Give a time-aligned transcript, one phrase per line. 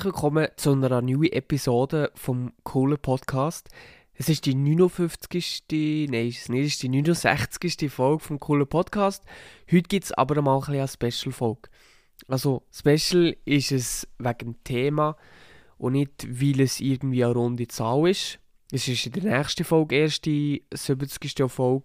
[0.00, 3.68] Herzlich willkommen zu einer neuen Episode vom coolen Podcast.
[4.14, 5.64] Es ist die 59.
[6.08, 7.92] Nein, es ist die 69.
[7.92, 9.22] Folge vom coolen Podcast.
[9.70, 11.68] Heute gibt es aber mal ein eine Special-Folge.
[12.28, 15.18] Also, Special ist es wegen dem Thema
[15.76, 18.38] und nicht, weil es irgendwie eine runde Zahl ist.
[18.72, 21.42] Es ist in der nächsten Folge erst die 70.
[21.52, 21.84] Folge.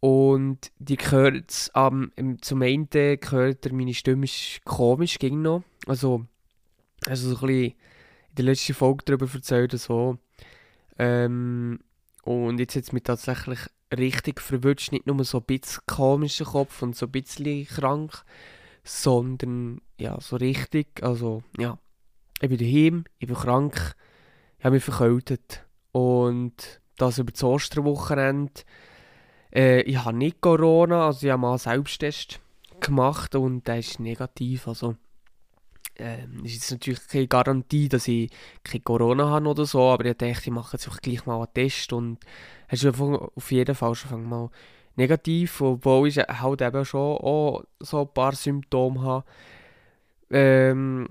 [0.00, 2.10] Und die gehört ähm,
[2.40, 5.62] zum einen gehört meine Stimme ist komisch ging noch.
[5.86, 6.26] Also,
[7.06, 7.64] also so ein bisschen
[8.30, 10.18] in der letzten Folge darüber erzählt, so.
[10.98, 11.80] Ähm,
[12.22, 13.58] und jetzt hat es mich tatsächlich
[13.96, 18.24] richtig verwünscht, nicht nur so ein bisschen komischer Kopf und so ein bisschen krank,
[18.84, 21.78] sondern ja, so richtig, also ja,
[22.40, 23.94] ich bin daheim, ich bin krank,
[24.58, 28.62] ich habe mich verkältet und das über das Osterwochenende.
[29.54, 32.40] Äh, ich habe nicht Corona, also ich habe mal einen Selbsttest
[32.80, 34.96] gemacht und der ist negativ, also
[35.96, 38.30] ähm, ist jetzt natürlich keine Garantie, dass ich
[38.64, 41.92] kein Corona habe oder so, aber ich dachte, ich mache jetzt gleich mal einen Test
[41.92, 42.18] und
[42.68, 44.50] es ist auf jeden Fall schon mal
[44.96, 49.24] negativ, obwohl ich halt eben schon auch so ein paar Symptome habe,
[50.30, 51.08] ähm,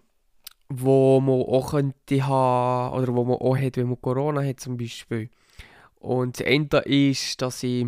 [0.70, 4.78] wo man auch könnte haben, oder wo man auch hat, wenn man Corona hat zum
[4.78, 5.30] Beispiel.
[6.00, 7.88] Und das eine ist, dass ich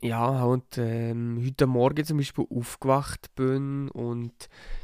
[0.00, 4.32] ja, halt, ähm, heute Morgen zum Beispiel aufgewacht bin und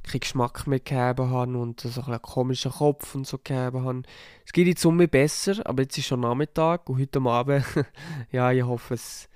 [0.03, 4.03] keinen Geschmack mehr gegeben habe und so ein einen komischen Kopf und so gegeben habe.
[4.45, 7.65] Es geht jetzt um mich besser, aber jetzt ist schon Nachmittag und heute Abend,
[8.33, 9.29] ja, ich hoffe es,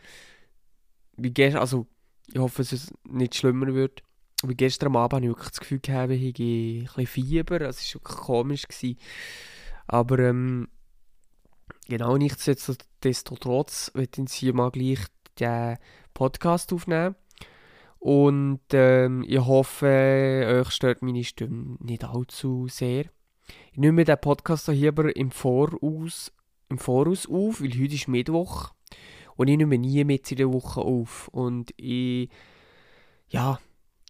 [1.17, 1.87] wie gestern, also
[2.33, 4.03] ich hoffe es nicht schlimmer wird.
[4.45, 7.95] Wie gestern Abend habe ich wirklich das Gefühl gehabt, ich habe ein bisschen Fieber, es
[7.95, 8.69] war wirklich komisch.
[8.69, 8.99] Gewesen.
[9.87, 10.69] Aber ähm,
[11.89, 15.01] genau nichtsdestotrotz wird ich hier mal gleich
[15.41, 15.79] den
[16.15, 17.15] Podcast aufnehmen.
[17.99, 23.07] Und ähm, ich hoffe, euch stört meine Stimme nicht allzu sehr.
[23.73, 26.33] Ich nehme den Podcast hier aber im Voraus,
[26.69, 28.73] im Voraus auf, weil heute ist Mittwoch.
[29.37, 31.29] Und ich nehme nie mit in der Woche auf.
[31.29, 32.29] Und ich,
[33.29, 33.59] ja,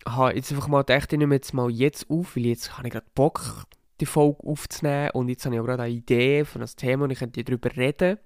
[0.06, 2.92] habe jetzt einfach mal gedacht, ich nehme jetzt mal jetzt auf, weil jetzt habe ich
[2.92, 3.64] gerade Bock,
[4.00, 5.10] die Folge aufzunehmen.
[5.12, 7.74] Und jetzt habe ich auch gerade eine Idee von einem Thema und ich könnte darüber
[7.76, 8.18] reden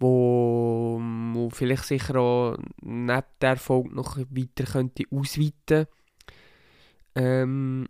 [0.00, 1.00] wo,
[1.32, 5.86] wo vielleicht sicher auch neben der Folge noch weiter könnte ausweiten.
[7.14, 7.86] Ähm,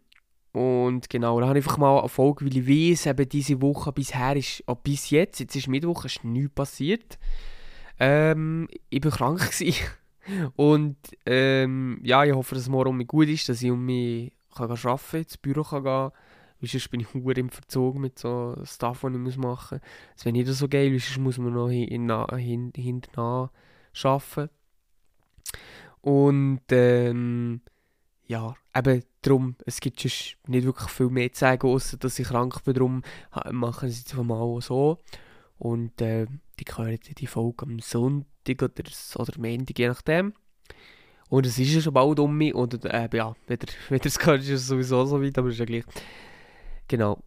[0.52, 3.92] und genau, da habe ich einfach mal eine Folge, weil ich weiß, eben diese Woche
[3.92, 7.18] bisher ist, auch bis jetzt, jetzt ist Mittwoch, ist nichts passiert.
[8.00, 9.52] Ähm, ich war krank
[10.56, 10.96] und
[11.26, 14.32] ähm, ja, ich hoffe, dass es morgen um mich gut ist, dass ich um mich
[14.56, 16.10] kann arbeiten kann, ins Büro kann gehen
[16.60, 20.14] weil sonst bin ich hure im Verzug mit so Stuff, was ich machen muss.
[20.16, 24.50] Das wäre nicht so geil, weil sonst muss man noch hinten hin, hin, arbeiten.
[26.02, 27.60] Und ähm,
[28.26, 32.28] ja, eben darum, es gibt sonst nicht wirklich viel mehr zu sagen, außer dass ich
[32.28, 33.02] krank bin, darum
[33.50, 34.98] machen sie es mal so.
[35.58, 36.26] Und äh,
[36.58, 38.84] die hören die Folge am Sonntag oder,
[39.16, 40.32] oder Montag, je nachdem.
[41.28, 42.54] Und es ist ja schon bald um mich.
[42.54, 43.58] Und äh, ja, wenn
[43.90, 45.84] ihr es hört, ist es sowieso so weit, aber ist ja gleich.
[46.90, 47.22] Genau.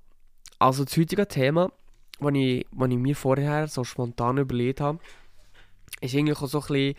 [0.59, 1.71] Also das heutige Thema,
[2.19, 4.99] das ich, was ich mir vorher so spontan überlegt habe,
[6.01, 6.95] ist eigentlich auch so ein, bisschen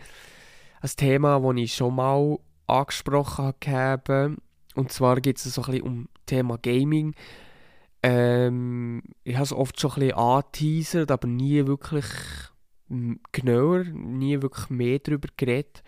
[0.81, 4.35] ein Thema, das ich schon mal angesprochen habe.
[4.73, 7.13] Und zwar geht es so ein bisschen um das Thema Gaming.
[8.01, 12.07] Ähm, ich habe es oft schon ein bisschen angeteasert, aber nie wirklich
[13.31, 15.83] genauer, nie wirklich mehr darüber geredet.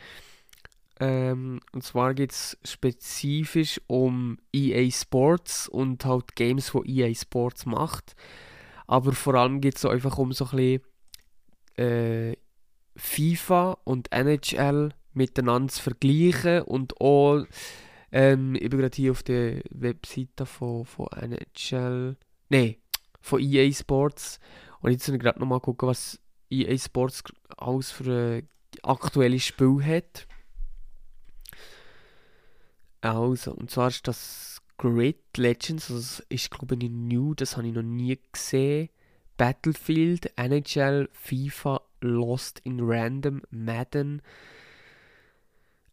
[0.99, 7.65] Ähm, und zwar geht es spezifisch um EA Sports und halt Games, die EA Sports
[7.65, 8.15] macht.
[8.87, 10.81] Aber vor allem geht es einfach um so ein bisschen
[11.77, 12.35] äh,
[12.95, 17.45] FIFA und NHL miteinander zu vergleichen und auch
[18.11, 22.15] ähm, ich bin gerade hier auf der Webseite von, von NHL,
[22.49, 22.75] nein,
[23.19, 24.39] von EA Sports
[24.81, 27.23] und jetzt ich gerade nochmal gucken, was EA Sports
[27.57, 28.49] alles für ein
[28.83, 30.27] aktuelles Spiel hat.
[33.15, 37.67] Also, und zwar ist das Grid Legends, also das ist glaube ich new, das habe
[37.67, 38.89] ich noch nie gesehen.
[39.37, 44.21] Battlefield, NHL, FIFA, Lost in Random, Madden,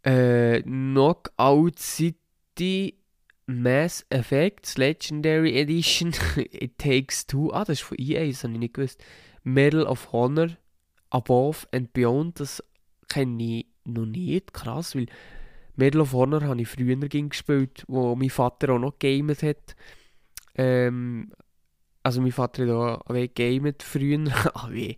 [0.02, 2.98] äh, Knockout City,
[3.46, 8.58] Mass Effects, Legendary Edition, It Takes Two, ah, das ist von EA, das habe ich
[8.58, 9.02] nicht gewusst.
[9.42, 10.56] Medal of Honor,
[11.10, 12.62] Above and Beyond, das
[13.08, 15.06] kenne ich noch nicht, krass, weil
[15.76, 19.74] Medal of Honor habe ich früher gespielt, wo mein Vater auch noch gamet hat.
[20.54, 21.32] Ähm,
[22.02, 24.24] also mein Vater hat auch gamet früher.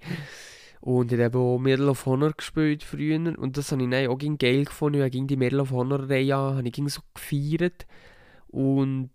[0.80, 3.36] Und hat eben auch Medal of Honor gespielt früher.
[3.38, 5.02] Und das habe ich dann auch geil gefunden.
[5.02, 7.86] Ich ging die Medal of Honor Reihe habe ich so gefeiert.
[8.48, 9.10] Und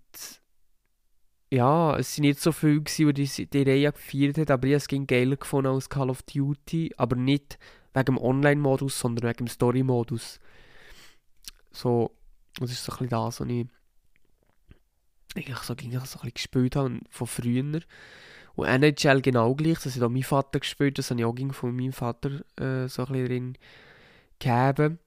[1.52, 4.98] ja, es sind nicht so viele, gewesen, die die, Reihe gefeiert haben, aber ich habe
[5.00, 7.60] es geiler gefunden als Call of Duty, aber nicht
[7.94, 10.40] wegen dem Online-Modus, sondern wegen dem Story-Modus.
[11.72, 12.12] So,
[12.60, 13.68] das ist so ein das, was ich
[15.36, 17.82] eigentlich so, eigentlich so ein gespielt habe von früher.
[18.56, 21.76] Und NHL genau gleich, das hat auch mein Vater gespielt, das habe ich auch von
[21.76, 23.58] meinem Vater äh, so ein drin
[24.40, 25.00] gegeben.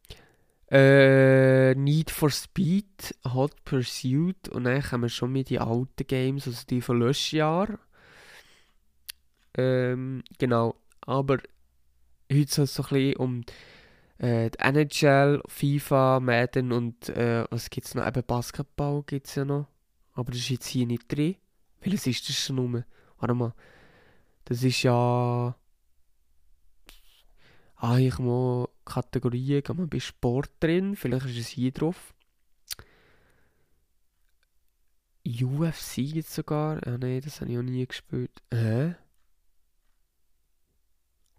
[0.71, 6.47] Äh, Need for Speed, Hot Pursuit und dann kommen wir schon mit die alten Games,
[6.47, 7.79] also die von Löschjahr.
[9.57, 11.39] Ähm, genau, aber
[12.33, 13.45] heute soll es so ein bisschen um
[14.19, 18.07] äh, die NHL, FIFA, Madden und äh, was gibt es noch?
[18.07, 19.69] Eben Basketball gibt es ja noch.
[20.13, 21.37] Aber das ist jetzt hier nicht drin.
[21.81, 22.85] Welches ist das schon rum?
[23.19, 23.55] Warte mal.
[24.45, 25.57] Das ist ja.
[27.77, 30.97] Ah, ich mal Kategorien, gehen wir bei Sport drin.
[30.97, 32.15] Vielleicht ist es hier drauf.
[35.27, 36.87] UFC jetzt sogar.
[36.87, 38.43] Ah nein, das habe ich auch nie gespielt.
[38.53, 38.95] Hä?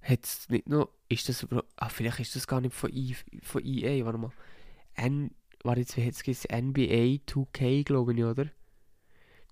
[0.01, 0.89] Hat es nicht noch.
[1.07, 1.46] Ist das.
[1.78, 4.06] Ah, vielleicht ist das gar nicht von, I, von EA.
[4.06, 4.31] Warte mal.
[4.96, 5.31] N.
[5.63, 8.52] Warte jetzt, wie hat es NBA 2K, glaube ich, oder?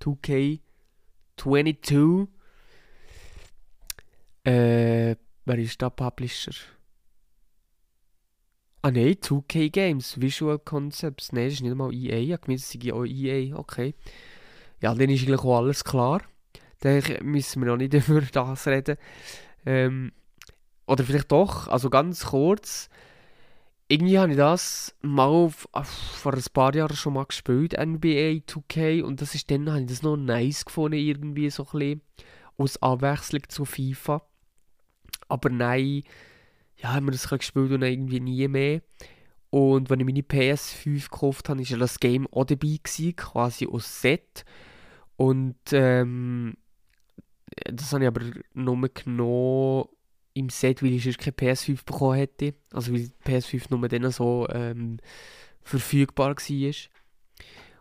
[0.02, 0.60] 2K
[1.38, 2.28] 22.
[4.44, 5.16] Äh,
[5.46, 6.52] wer ist da Publisher?
[8.82, 11.32] Ah nein, 2K Games, Visual Concepts.
[11.32, 12.18] Nein, das ist nicht mal EA.
[12.18, 13.56] Ich habe gemeint, es sei auch EA.
[13.56, 13.96] Okay.
[14.82, 16.22] Ja, dann ist eigentlich auch alles klar.
[16.82, 18.98] Dann müssen wir noch nicht über das reden.
[19.66, 20.12] Ähm,
[20.88, 22.90] oder vielleicht doch, also ganz kurz.
[23.88, 29.22] Irgendwie habe ich das mal vor ein paar Jahren schon mal gespielt, NBA 2K, und
[29.22, 32.02] das ist dann, habe ich das noch nice gefunden, irgendwie so ein bisschen,
[32.58, 34.22] aus Abwechslung zu FIFA.
[35.28, 36.04] Aber nein,
[36.78, 38.82] ja, haben wir das gespielt und irgendwie nie mehr.
[39.50, 43.68] Und wenn ich meine PS5 gekauft habe, war ja das Game auch dabei, gewesen, quasi
[43.68, 44.46] aus Set.
[45.16, 46.56] Und ähm,
[47.66, 48.22] das habe ich aber
[48.54, 49.88] nur genommen
[50.34, 52.54] im Set, weil ich sonst keine PS5 bekommen hätte.
[52.72, 54.98] Also weil die PS5 nur dann so ähm,
[55.62, 56.74] verfügbar war.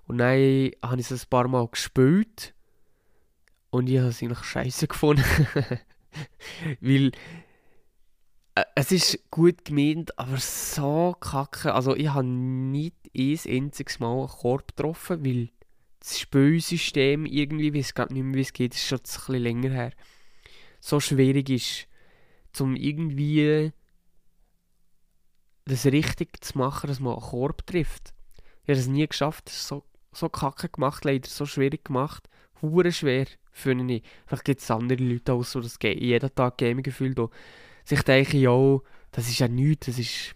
[0.06, 2.54] Und dann habe ich es ein paar Mal gespielt.
[3.70, 5.24] Und ich habe es eigentlich scheiße gefunden.
[6.80, 7.12] weil
[8.54, 11.74] äh, es ist gut gemeint, aber so kacke.
[11.74, 15.48] Also ich habe nicht ein einziges Mal einen Korb getroffen, weil
[16.00, 19.42] das Spielsystem irgendwie, ich weiß gar nicht mehr, wie es geht, ist schon ein bisschen
[19.42, 19.92] länger her,
[20.80, 21.86] so schwierig ist,
[22.60, 23.72] um irgendwie
[25.64, 28.12] das richtig zu machen, dass man einen Korb trifft.
[28.64, 32.28] Ich habe es nie geschafft, das ist so, so kacke gemacht, leider so schwierig gemacht,
[32.60, 34.02] hure schwer, finde ich.
[34.26, 37.18] Vielleicht gibt es andere Leute auch so, das jeden Tag Gaming gefühlt,
[37.84, 38.78] sich denken, ja,
[39.10, 40.34] das ist ja nichts, das ist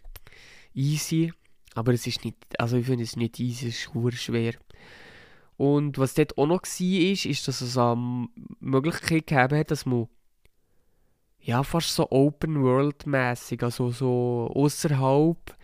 [0.74, 1.32] easy,
[1.74, 4.54] aber es ist nicht, also ich finde es nicht easy, es ist hure schwer.
[5.56, 8.28] Und was dort auch noch war, ist, ist, dass es eine
[8.60, 10.08] Möglichkeit gegeben hat, dass man
[11.46, 15.56] ja, fast so Open World mäßig, also so außerhalb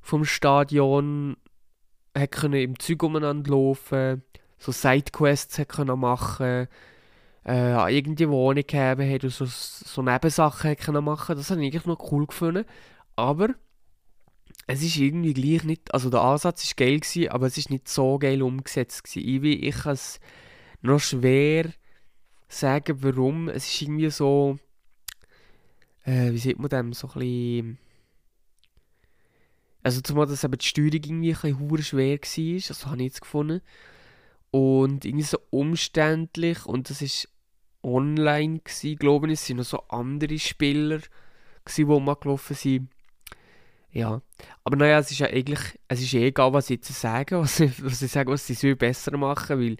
[0.00, 1.36] vom Stadion
[2.16, 4.24] hat im Zeug umeinander laufen,
[4.58, 6.66] so Sidequests hat können machen,
[7.46, 11.36] äh, irgendwie Wohnung haben hat so, so Nebensachen hat können machen.
[11.36, 12.64] Das habe ich eigentlich noch cool gefunden,
[13.14, 13.50] aber
[14.66, 17.88] es ist irgendwie gleich nicht, also der Ansatz ist geil gewesen, aber es ist nicht
[17.88, 19.44] so geil umgesetzt gewesen.
[19.44, 20.18] Ich, ich kann es
[20.82, 21.70] noch schwer
[22.48, 23.48] sagen, warum.
[23.48, 24.58] Es ist irgendwie so
[26.08, 27.78] äh, wie sieht man dem, so ein bisschen...
[29.82, 33.20] Also zumal, dass eben die Steuerung irgendwie ein bisschen schwer war, das habe ich jetzt
[33.20, 33.60] gefunden.
[34.50, 37.28] Und irgendwie so umständlich und das ist
[37.82, 39.34] online gewesen, glaube ich.
[39.34, 41.00] Es waren noch so andere Spieler,
[41.76, 42.88] die mal gelaufen sind.
[43.90, 44.20] Ja,
[44.64, 48.02] aber naja, es ist ja eigentlich, es ist egal, was ich jetzt sage, was was
[48.02, 49.76] ich sage, was sie besser machen, weil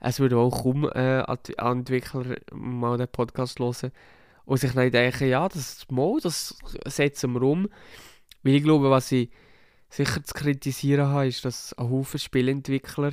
[0.00, 1.22] es würde auch kaum äh,
[1.58, 3.92] Entwickler mal den Podcast hören,
[4.44, 7.68] und sich dann denken, ja, das mal, das setzen wir um.
[8.42, 9.30] Weil ich glaube, was ich
[9.88, 13.12] sicher zu kritisieren habe, ist, dass ein Haufen Spielentwickler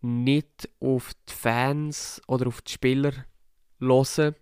[0.00, 3.12] nicht auf die Fans oder auf die Spieler
[3.80, 4.34] hören,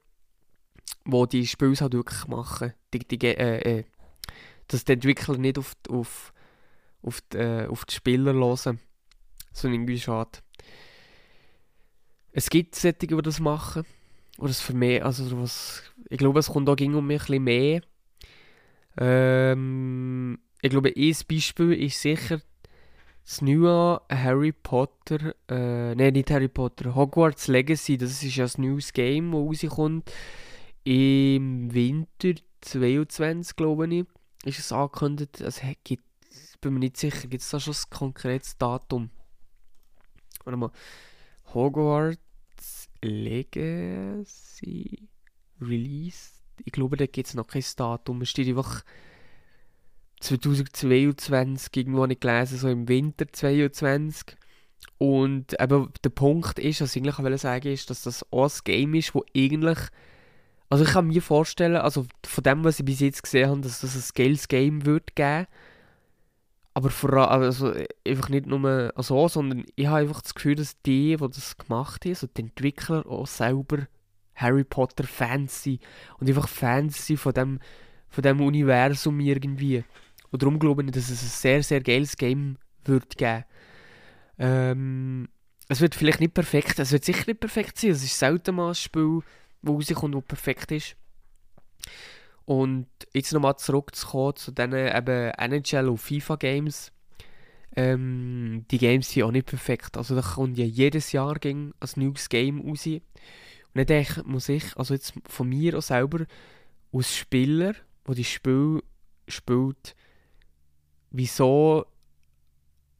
[1.04, 2.72] die die Spiele halt wirklich machen.
[2.92, 3.84] Die, die, äh, äh,
[4.68, 6.32] dass die Entwickler nicht auf, auf,
[7.02, 8.80] auf, die, äh, auf die Spieler hören.
[9.52, 10.38] So irgendwie schade.
[12.32, 13.84] Es gibt solche, die das machen.
[14.42, 17.26] Oder es für mich, also was, ich glaube, es kommt auch ging um mich ein
[17.26, 17.82] bisschen mehr.
[18.98, 22.40] Ähm, ich glaube, ein Beispiel ist sicher
[23.24, 28.58] das neue Harry Potter, äh, nein, nicht Harry Potter, Hogwarts Legacy, das ist ja das
[28.58, 30.10] neues Game, das rauskommt.
[30.82, 34.06] Im Winter 22, glaube ich,
[34.44, 35.40] ist es angekündigt.
[35.40, 36.02] Es gibt,
[36.60, 39.10] bin mir nicht sicher, gibt es da schon ein konkretes Datum?
[40.44, 40.72] warte mal,
[41.54, 42.18] Hogwarts
[43.02, 44.28] Legacy
[45.60, 46.30] Release.
[46.64, 48.22] Ich glaube, da gibt es noch kein Datum.
[48.22, 48.82] Es steht einfach
[50.20, 54.36] 2022, irgendwo nicht gelesen, so im Winter 2022.
[54.98, 58.94] Und eben der Punkt ist, was ich eigentlich sagen ist, dass das auch ein Game
[58.94, 59.78] ist, wo eigentlich
[60.72, 63.82] also ich kann mir vorstellen, also von dem, was ich bis jetzt gesehen habe, dass
[63.82, 65.46] das ein Scales Game wird geben.
[66.74, 67.74] Aber vor allem, also
[68.06, 72.04] einfach nicht nur so, sondern ich habe einfach das Gefühl, dass die, die das gemacht
[72.04, 73.86] haben, also die Entwickler auch selber
[74.34, 75.82] Harry Potter Fans sind
[76.18, 77.60] und einfach Fans sind von dem,
[78.08, 79.84] von dem Universum irgendwie.
[80.30, 83.44] Und darum glaube ich, dass es ein sehr, sehr geiles Game wird geben.
[84.38, 85.28] Ähm,
[85.68, 88.68] es wird vielleicht nicht perfekt, es wird sicher nicht perfekt sein, es ist selten mal
[88.68, 89.20] ein Spiel,
[89.60, 90.96] wo rauskommt, wo perfekt ist.
[92.44, 96.92] Und jetzt nochmal zurückzukommen zu diesen eben NHL und FIFA Games.
[97.74, 99.96] Ähm, die Games sind auch nicht perfekt.
[99.96, 102.86] Also da kommt ja jedes Jahr ein neues Game raus.
[102.86, 103.02] Und
[103.74, 106.26] dann denke, muss ich, also jetzt von mir auch selber,
[106.92, 107.74] als Spieler,
[108.06, 108.82] der die Spiel
[109.28, 109.94] spielt,
[111.10, 111.86] wieso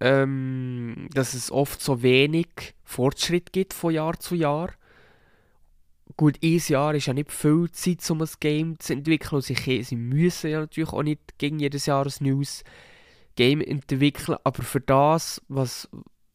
[0.02, 4.72] ähm, dass es oft so wenig Fortschritt gibt von Jahr zu Jahr
[6.16, 9.36] gut, ein Jahr ist ja nicht viel Zeit, um ein Game zu entwickeln.
[9.36, 12.64] Und sie, sie müssen ja natürlich auch nicht gegen jedes Jahr ein neues
[13.36, 14.38] Game entwickeln.
[14.44, 15.88] Aber für das, was,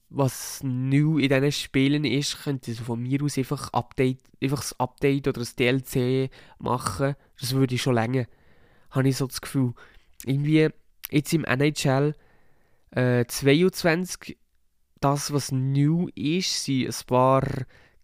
[0.10, 4.80] was neu in diesen Spielen ist, könnte sie von mir aus einfach, Update, einfach ein
[4.80, 7.16] Update oder ein DLC machen.
[7.40, 8.26] Das würde ich schon länger.
[8.92, 9.74] Habe ich so das Gefühl.
[10.26, 10.70] Irgendwie
[11.12, 12.16] jetzt im NHL
[12.92, 14.38] äh, 22,
[15.00, 17.44] das, was neu ist, sind ein paar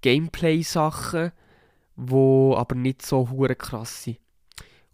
[0.02, 1.32] Gameplay-Sachen
[1.96, 4.20] wo aber nicht so hure krass sind.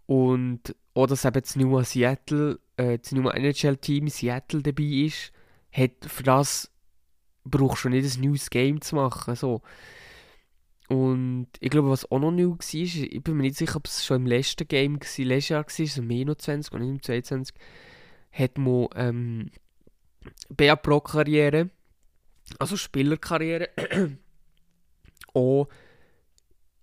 [0.06, 5.32] Und auch, dass eben das neue Seattle, äh, das neue NHL-Team Seattle dabei ist,
[5.72, 6.70] hat für das
[7.44, 9.34] brauchst du nicht ein neues Game zu machen.
[9.34, 9.62] So.
[10.88, 14.04] Und ich glaube, was auch noch neu war, ich bin mir nicht sicher, ob es
[14.04, 17.54] schon im letzten Game war, letztes Jahr war, so im 21 oder im 22,
[18.32, 19.50] hat man ähm,
[20.48, 21.70] BA Pro-Karriere,
[22.58, 23.68] also Spielerkarriere,
[25.34, 25.68] auch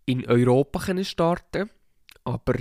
[0.08, 1.70] in Europa können starten
[2.28, 2.56] aber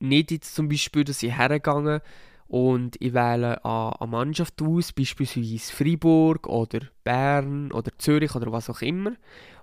[0.00, 2.00] nicht jetzt zum Beispiel, dass ich hergegangen
[2.46, 8.82] und ich wähle eine Mannschaft aus, beispielsweise Freiburg oder Bern oder Zürich oder was auch
[8.82, 9.12] immer.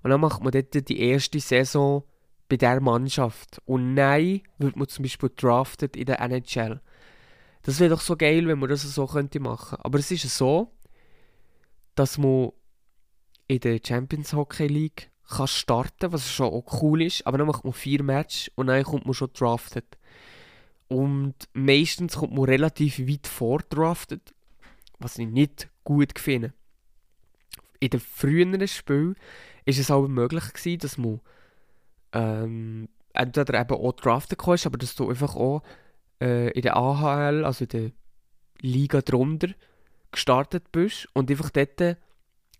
[0.02, 2.04] Und dann macht man dort die erste Saison
[2.50, 3.62] bei der Mannschaft.
[3.66, 6.82] Und nein, wird man zum Beispiel drafted in der NHL.
[7.62, 9.78] Das wäre doch so geil, wenn man das so könnte machen.
[9.82, 10.72] Aber es ist so,
[11.96, 12.52] dass man
[13.48, 17.26] in der Champions Hockey League kann starten was schon auch cool ist.
[17.26, 19.86] Aber dann macht man vier Matches und dann kommt man schon drafted.
[20.88, 24.34] Und meistens kommt man relativ weit vor drafted,
[25.00, 26.54] was ich nicht gut finde.
[27.80, 29.16] In den früheren Spielen
[29.66, 31.20] ist es aber möglich gewesen, dass man
[32.14, 35.64] ähm, entweder eben auch drafted kannst, aber dass du einfach auch
[36.22, 37.92] äh, in der AHL, also in der
[38.62, 39.50] Liga drunter,
[40.12, 41.98] gestartet bist und einfach dort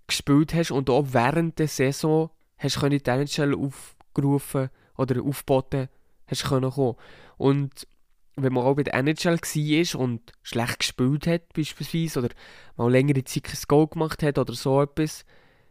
[0.08, 2.30] gespielt hast und auch während der Saison
[2.64, 5.90] hast du die NHL aufgerufen oder aufgeboten
[6.28, 6.96] hast können kommen.
[7.38, 7.88] Und
[8.36, 12.30] wenn man auch bei der NHL war und schlecht gespielt hat beispielsweise oder
[12.78, 15.26] mal längere Zeit kein Goal gemacht hat oder so etwas,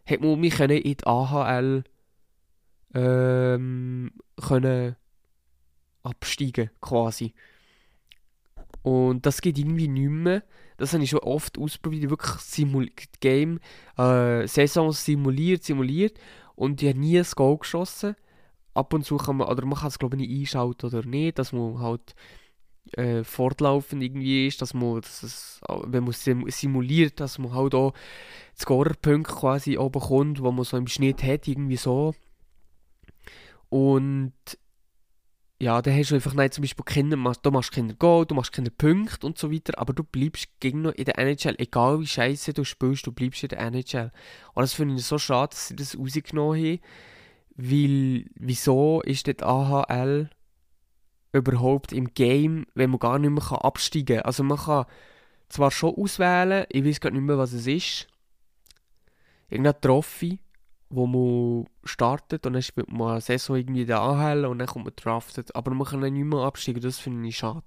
[0.06, 1.84] hat man mich in die AHL
[2.94, 4.96] ähm, können
[6.02, 7.32] absteigen quasi.
[8.82, 10.42] Und das geht irgendwie nicht mehr.
[10.76, 13.60] Das habe ich schon oft ausprobiert, wirklich Simul Game,
[13.96, 16.18] äh, Saisons simuliert, simuliert
[16.62, 18.14] und ich habe nie ein Goal geschossen.
[18.72, 21.36] Ab und zu kann man, oder man kann es glaube ich nicht einschalten oder nicht,
[21.40, 22.14] dass man halt
[22.92, 27.94] äh, fortlaufend irgendwie ist, dass man, dass es, wenn man simuliert, dass man halt auch
[28.56, 32.14] Scorerpunkte quasi auch bekommt, wo man so im Schnitt hat, irgendwie so.
[33.68, 34.32] Und
[35.62, 38.50] ja, dann hast du einfach nein, zum Beispiel keine, du machst keine Goal, du machst
[38.50, 42.06] keine Punkte und so weiter, aber du bleibst gegen noch in der NHL, egal wie
[42.08, 44.10] scheiße du spielst, du bleibst in der NHL.
[44.54, 46.80] Und das finde ich so schade, dass sie das rausgenommen haben,
[47.54, 50.30] weil, wieso ist das AHL
[51.30, 54.26] überhaupt im Game, wenn man gar nicht mehr absteigen kann?
[54.26, 54.86] Also man kann
[55.48, 58.08] zwar schon auswählen, ich weiß gar nicht mehr, was es ist,
[59.48, 60.40] irgendein Trophy,
[60.92, 64.84] wo man startet und dann spielt man eine Saison irgendwie der AHL und dann kommt
[64.84, 65.56] man draftet.
[65.56, 67.64] Aber man kann dann nicht mehr absteigen, das finde ich schade.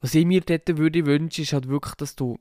[0.00, 2.38] Was ich mir dort würde wünschen, ist halt wirklich, dass du,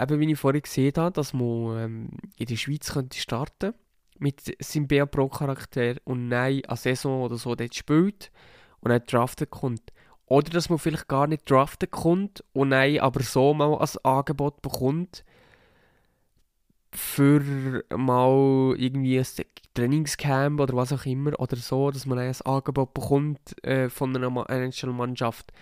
[0.00, 3.74] eben wie ich vorhin gesehen habe, dass man ähm, in der Schweiz könnte starten
[4.18, 8.32] mit seinem BA Pro Charakter und nein, eine Saison oder so dort spielt
[8.80, 9.92] und dann draftet kommt.
[10.26, 14.60] Oder dass man vielleicht gar nicht draftet kommt und nein, aber so mal ein Angebot
[14.62, 15.24] bekommt,
[16.94, 19.26] für mal irgendwie ein
[19.74, 24.50] Trainingscamp oder was auch immer oder so, dass man ein Angebot bekommt äh, von einer
[24.50, 25.52] NHL-Mannschaft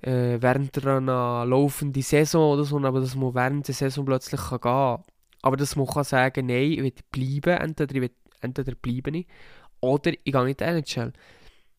[0.00, 4.60] äh, während einer laufenden Saison oder so, aber dass man während der Saison plötzlich kann
[4.60, 5.02] gehen kann.
[5.42, 8.10] Aber dass man kann sagen, nein, ich will bleiben, entweder, ich will,
[8.40, 9.26] entweder bleibe ich
[9.80, 11.12] oder ich gehe in die NHL.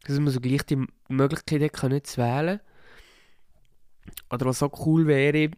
[0.05, 2.59] Dass man so gleich die Möglichkeit hat, zu wählen.
[4.29, 5.49] Oder was auch cool wäre,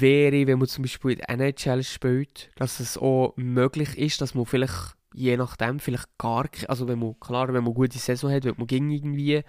[0.00, 4.34] wäre, wenn man zum Beispiel in der NHL spielt, dass es auch möglich ist, dass
[4.34, 8.44] man vielleicht, je nachdem, vielleicht gar also wenn man, klar, wenn man gute Saison hat,
[8.44, 9.42] wird man gegen irgendwie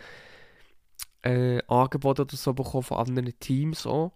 [1.24, 4.12] äh, Angebote oder so bekommen von anderen Teams auch.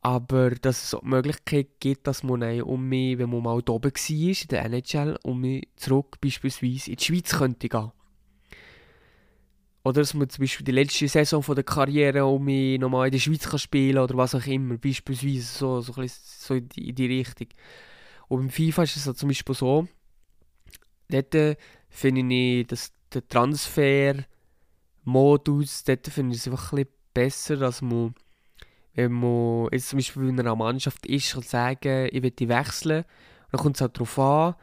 [0.00, 3.68] Aber dass es auch die Möglichkeit gibt, dass man um mich, wenn man mal oben
[3.68, 7.92] war in der NHL, um mich zurück beispielsweise in die Schweiz könnte gehen.
[9.86, 12.44] Oder dass man zum Beispiel die letzte Saison von der Karriere um
[12.80, 14.76] nochmal in der Schweiz kann spielen oder was auch immer.
[14.78, 17.46] Beispielsweise so, so, so in, die, in die Richtung.
[18.26, 19.86] Und beim FIFA ist es zum Beispiel so,
[21.08, 21.54] dort äh,
[21.88, 28.12] finde ich, dass der Transfer-Modus, dort finde ich es einfach ein bisschen besser, dass man,
[28.94, 33.04] wenn man jetzt zum Beispiel in einer Mannschaft ist, kann sagen, ich will die wechseln.
[33.52, 34.56] Dann kommt es halt darauf an,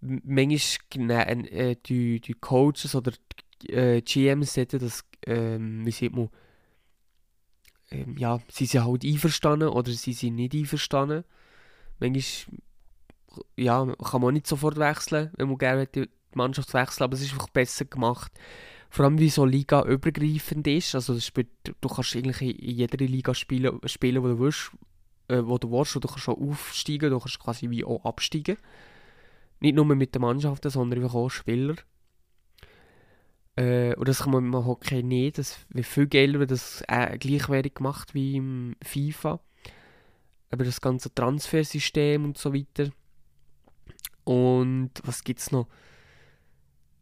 [0.00, 3.10] manchmal äh, die, die Coaches oder
[3.70, 6.28] äh, GMs hätten das, ähm, wie sieht man,
[7.90, 11.24] ähm, ja, sie sind halt einverstanden oder sie sind nicht einverstanden.
[12.00, 12.58] Manchmal
[13.56, 17.32] ja, kann man nicht sofort wechseln, wenn man gerne die Mannschaft wechseln aber es ist
[17.32, 18.32] einfach besser gemacht.
[18.90, 20.94] Vor allem, wie so Liga übergreifend ist.
[20.94, 24.70] Also, spielt, du kannst eigentlich in jeder Liga spielen, spielen wo du willst,
[25.26, 28.56] äh, wo du willst, und du kannst auch aufsteigen, du kannst quasi wie auch absteigen.
[29.58, 31.74] Nicht nur mit den Mannschaften, sondern auch Spieler.
[33.56, 35.38] Äh, und das kann man im Hockey nicht.
[35.38, 39.40] Das wäre viel geiler, wenn das äh, gleichwertig gemacht wie im FIFA.
[40.50, 42.90] Aber das ganze Transfersystem und so weiter.
[44.24, 45.68] Und was gibt es noch?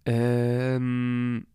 [0.04, 1.46] Ähm,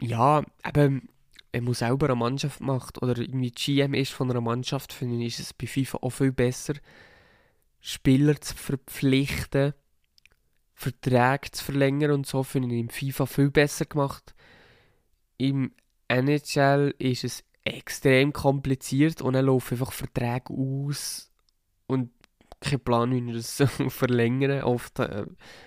[0.00, 1.08] ja, eben,
[1.52, 5.38] wenn man selber eine Mannschaft macht oder irgendwie GM ist von einer Mannschaft, finde ich,
[5.38, 6.74] ist es bei FIFA auch viel besser,
[7.80, 9.74] Spieler zu verpflichten
[10.74, 14.34] Verträge zu verlängern und so finde ich im FIFA viel besser gemacht.
[15.38, 15.72] Im
[16.08, 21.30] NHL ist es extrem kompliziert und dann laufen einfach Verträge aus
[21.86, 22.10] und
[22.60, 24.62] kein Plan, wie wir das verlängern.
[24.62, 25.26] Oft, äh,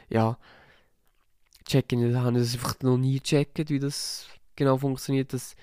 [0.10, 0.38] ja,
[1.66, 5.34] checken, da habe ich das einfach noch nie gecheckt, wie das genau funktioniert.
[5.34, 5.56] Dass,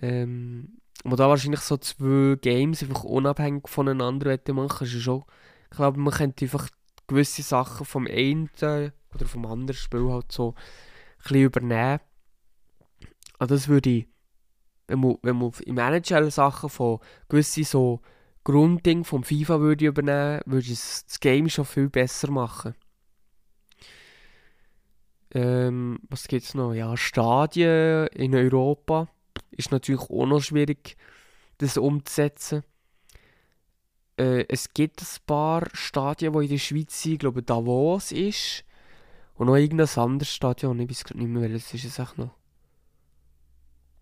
[0.00, 5.24] ähm, man da wahrscheinlich so zwei Games einfach unabhängig voneinander machen, ist schon,
[5.70, 6.68] ich glaube, man könnte einfach
[7.12, 10.54] gewisse Sachen vom einen oder vom anderen Spiel halt so
[11.24, 12.00] ein übernehmen.
[13.38, 14.08] Also das würde ich,
[14.88, 16.98] wenn man, wenn man im NHL Sachen von
[17.28, 18.00] gewissen so
[18.44, 22.74] Grundding vom FIFA würde übernehmen, würde es das Game schon viel besser machen.
[25.34, 26.74] Ähm, was gibt es noch?
[26.74, 29.08] Ja, Stadien in Europa
[29.50, 30.96] ist natürlich auch noch schwierig,
[31.58, 32.64] das umzusetzen.
[34.16, 37.14] Äh, es gibt ein paar Stadien, die in der Schweiz sind.
[37.14, 38.64] Ich glaube, Davos ist.
[39.34, 40.78] Und noch irgendein anderes Stadion.
[40.80, 42.34] Ich weiß nicht mehr, welches ist es echt noch.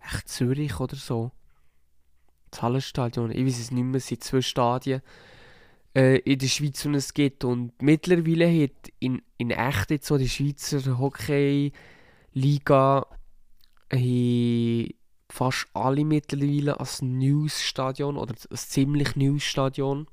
[0.00, 1.30] Echt Zürich oder so.
[2.50, 3.30] Das Hallenstadion.
[3.30, 3.98] Ich weiß es nicht mehr.
[3.98, 5.02] Es sind zwei Stadien
[5.94, 7.44] äh, in der Schweiz, die es gibt.
[7.44, 11.76] Und mittlerweile hat in, in echt jetzt so die Schweizer Hockey-Liga
[15.30, 20.06] fast alle mittlerweile als News-Stadion oder als ziemlich News-Stadion.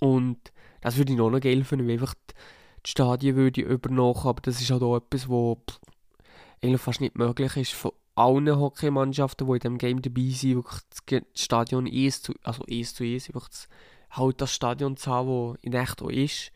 [0.00, 0.38] Und
[0.80, 2.14] das würde ich noch geil finden, wenn einfach
[2.86, 5.80] die Stadien würde übernommen aber das ist halt auch etwas, was
[6.62, 10.80] eigentlich fast nicht möglich ist von allen Hockeymannschaften, die in diesem Game dabei sind, wirklich
[11.06, 13.68] das Stadion eins zu, also eins zu eins, einfach das,
[14.10, 16.52] halt das Stadion zu haben, das in echt auch ist.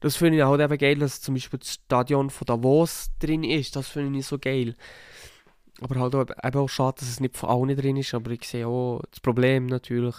[0.00, 3.74] Das finde ich halt eben geil, dass zum Beispiel das Stadion von Davos drin ist,
[3.74, 4.76] das finde ich so geil.
[5.80, 8.44] Aber halt auch, eben auch schade, dass es nicht von allen drin ist, aber ich
[8.44, 10.16] sehe auch das Problem natürlich.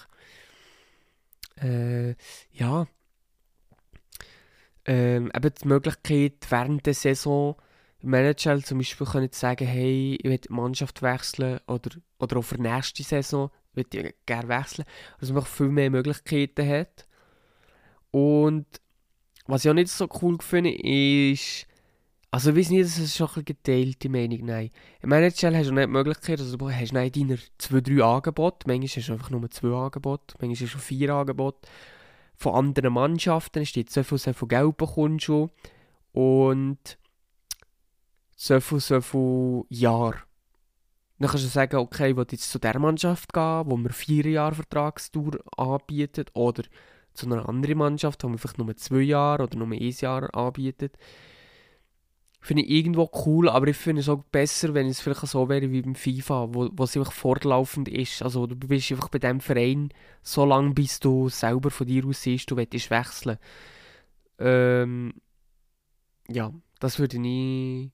[1.61, 2.15] Äh,
[2.51, 2.87] ja.
[4.85, 7.55] Ähm, eben die Möglichkeit, während der Saison
[8.01, 12.55] Manager zum Beispiel können sagen, hey, ich will die Mannschaft wechseln oder, oder auch für
[12.55, 14.85] die nächste Saison will ich gerne wechseln.
[15.19, 17.07] Also man viel mehr Möglichkeiten hat.
[18.11, 18.65] Und
[19.47, 21.67] was ich auch nicht so cool finde, ist,
[22.31, 24.69] also, weiß nicht, das ist schon eine geteilte Meinung, nein.
[25.01, 28.67] Im NHL hast du nicht die Möglichkeit, also du hast nicht deine zwei, drei Angebote,
[28.67, 31.67] manchmal hast du einfach nur zwei Angebote, manchmal hast du schon vier Angebote
[32.35, 35.49] von anderen Mannschaften, steht so viel, so viel Geld bekommst du
[36.13, 36.97] und
[38.35, 40.15] so viel, so viel Jahr.
[41.17, 44.25] Dann kannst du sagen, okay, ich will jetzt zu der Mannschaft gehen, wo mir vier
[44.27, 46.63] Jahre Vertragstour anbietet, oder
[47.13, 50.95] zu einer anderen Mannschaft, wo mir vielleicht nur zwei Jahre oder nur ein Jahr anbietet.
[52.41, 55.71] Finde ich irgendwo cool, aber ich finde es auch besser, wenn es vielleicht so wäre
[55.71, 58.21] wie beim FIFA, wo, wo es einfach fortlaufend ist.
[58.21, 59.89] Also du bist einfach bei diesem Verein
[60.21, 63.37] so lange, bis du selber von dir aus siehst, du willst wechseln.
[64.39, 65.13] Ähm,
[66.29, 67.91] ja, das würde ich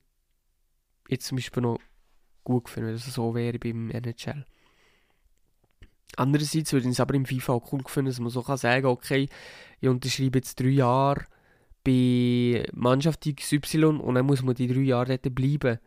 [1.08, 1.80] jetzt zum Beispiel noch
[2.44, 4.44] gut finden, wenn es so wäre beim NHL.
[6.16, 8.86] Andererseits würde ich es aber im FIFA auch cool finden, dass man so kann sagen
[8.86, 9.28] okay,
[9.80, 11.26] ich unterschreibe jetzt drei Jahre
[11.86, 15.78] bei Mannschaft XY und dann muss man die drei Jahre dort bleiben.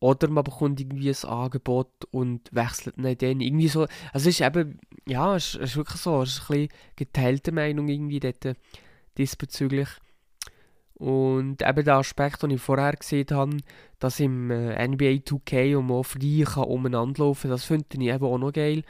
[0.00, 3.82] Oder man bekommt irgendwie ein Angebot und wechselt dann irgendwie so.
[4.12, 7.88] Also es ist eben, ja, es ist, wirklich so, es ist ein bisschen geteilte Meinung
[7.88, 8.56] irgendwie dort
[9.16, 9.88] diesbezüglich.
[10.94, 13.56] Und eben der Aspekt, den ich vorher gesehen habe,
[13.98, 18.24] dass im äh, NBA 2K und man frei kann umeinander laufen das finde ich eben
[18.24, 18.82] auch noch geil,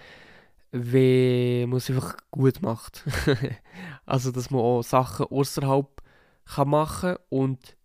[0.72, 3.04] wenn man es einfach gut macht.
[4.06, 5.97] also, dass man auch Sachen außerhalb
[6.54, 7.76] kann machen und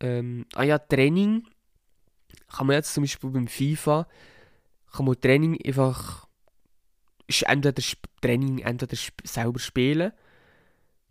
[0.00, 1.46] ähm, ah ja, Training
[2.48, 4.06] kann man jetzt zum Beispiel beim FIFA
[4.92, 6.26] kann man Training einfach
[7.26, 7.82] ist entweder
[8.20, 10.12] Training entweder selber spielen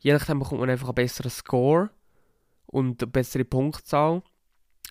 [0.06, 1.90] je nachdem bekommt man einfach einen besseren Score
[2.68, 4.22] und eine bessere Punktzahl,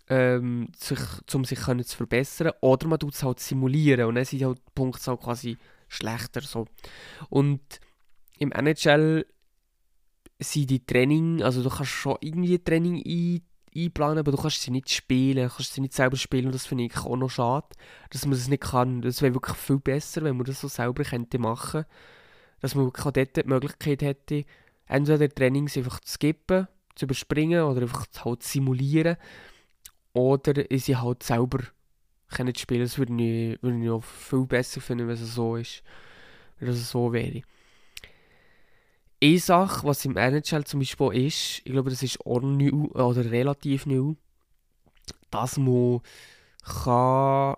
[0.09, 0.99] ähm, sich,
[1.33, 2.53] um sich können zu verbessern.
[2.61, 6.41] Oder man tut es halt simulieren und dann sind halt die Punktzahl quasi schlechter.
[6.41, 6.67] So.
[7.29, 7.61] Und
[8.39, 9.25] im NHL
[10.53, 13.43] sind die Training, also du kannst schon irgendwie Training ein,
[13.77, 16.85] einplanen, aber du kannst sie nicht spielen, kannst sie nicht selber spielen und das finde
[16.85, 17.69] ich auch noch schade,
[18.11, 19.03] dass man das nicht kann.
[19.03, 21.85] Das wäre wirklich viel besser, wenn man das so selber könnte machen
[22.65, 24.47] dass man wirklich dort die Möglichkeit hätte,
[24.87, 29.17] entweder Trainings einfach zu skippen zu überspringen oder einfach halt simulieren.
[30.15, 31.59] Oder sie halt selber
[32.29, 32.83] können spielen.
[32.83, 35.83] Das würde ich, würde ich auch viel besser finden, wenn es so ist.
[36.59, 37.43] Wenn es so wäre.
[39.25, 43.31] Eine Sache, was im NHL zum Beispiel ist, ich glaube, das ist auch neu oder
[43.31, 44.17] relativ neu,
[45.31, 46.01] dass man
[46.63, 47.57] kann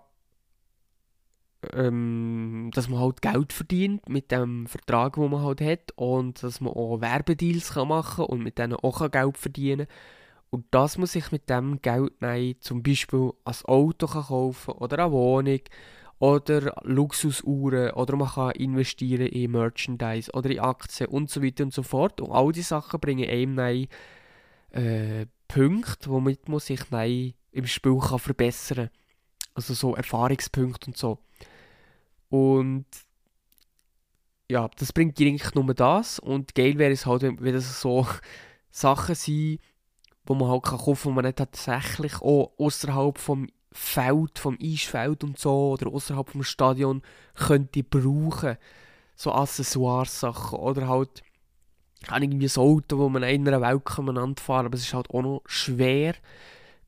[1.73, 6.61] ähm, dass man halt Geld verdient mit dem Vertrag, den man halt hat und dass
[6.61, 9.87] man auch Werbedeals kann machen und mit denen auch Geld verdienen
[10.49, 14.99] und dass man sich mit dem Geld nein, zum Beispiel ein Auto kann kaufen oder
[14.99, 15.59] eine Wohnung
[16.19, 21.73] oder Luxusuhren oder man kann investieren in Merchandise oder in Aktien und so weiter und
[21.73, 23.87] so fort und all diese Sachen bringen einem nein,
[24.71, 26.81] äh, Punkte, womit man sich
[27.51, 28.89] im Spiel kann verbessern kann.
[29.53, 31.19] Also so Erfahrungspunkte und so.
[32.29, 32.85] Und
[34.49, 36.19] ja, das bringt dir eigentlich nur das.
[36.19, 38.05] Und geil wäre es halt, wenn das so
[38.71, 39.59] Sachen sind,
[40.25, 43.47] wo man halt kaufen kann, wo man nicht tatsächlich auch außerhalb vom
[43.77, 47.01] Feld, vom Eisfeld und so oder außerhalb vom Stadion
[47.35, 48.57] könnte brauchen.
[49.15, 51.23] So Accessoires-Sachen oder halt
[52.03, 55.09] kann irgendwie ein Auto, wo man in einer Welt kann fahren aber es ist halt
[55.09, 56.15] auch noch schwer,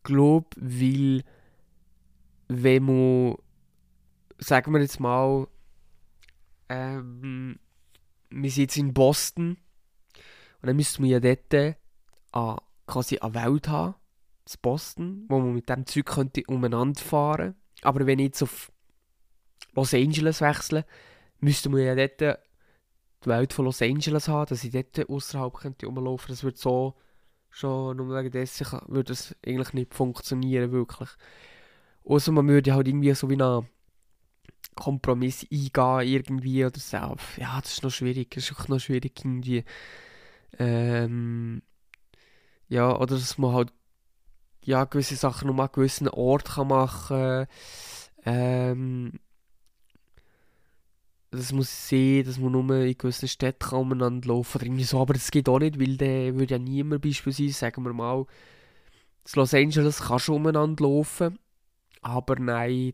[0.03, 1.23] glaube weil
[2.47, 3.35] wenn man
[4.39, 5.47] sagen wir jetzt mal,
[6.69, 7.59] ähm,
[8.29, 9.57] wir sind jetzt in Boston
[10.61, 11.75] und dann müsste man ja dort äh,
[12.87, 13.95] quasi eine Welt haben,
[14.55, 18.71] in Boston, wo man mit dem Zeug könnte umeinander fahren Aber wenn ich jetzt auf
[19.73, 20.85] Los Angeles wechsle,
[21.39, 22.39] müsste man ja dort
[23.23, 26.29] die Welt von Los Angeles haben, dass ich dort außerhalb könnte rumlaufen.
[26.29, 26.95] Das würde so
[27.49, 31.09] schon nur wegen dessen würde das eigentlich nicht funktionieren, wirklich.
[32.03, 33.67] Außer man würde halt irgendwie so wie eine
[34.75, 36.97] Kompromiss eingehen irgendwie oder so.
[37.37, 38.31] Ja, das ist noch schwierig.
[38.31, 39.63] Das ist auch noch schwierig irgendwie.
[40.57, 41.61] Ähm,
[42.69, 43.73] ja, oder dass man halt
[44.63, 47.47] ja, gewisse Sachen nur an gewissen Ort kann machen
[48.25, 49.19] ähm,
[51.31, 55.13] das muss sehen, dass man nur in gewissen Städten umeinander laufen oder irgendwie so, aber
[55.13, 59.53] das geht auch nicht, weil der würde ja niemand beispielsweise, sagen wir mal, in Los
[59.53, 61.37] Angeles kann schon umeinander laufen,
[62.01, 62.93] aber nein,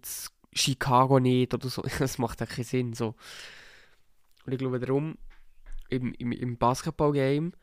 [0.54, 1.84] Chicago nicht oder so.
[2.00, 2.94] Das macht ja keinen Sinn.
[2.94, 3.16] So.
[4.46, 5.18] Und ich glaube darum,
[5.90, 7.54] im, im, im Basketball-Game